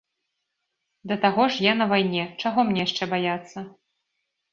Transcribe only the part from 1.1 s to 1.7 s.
Да таго ж